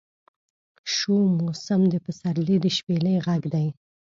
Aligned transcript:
شو 0.95 1.15
موسم 1.39 1.81
د 1.89 1.95
پسرلي 2.05 2.57
د 2.61 2.65
شپیلۍ 2.77 3.15
غږدی 3.25 3.67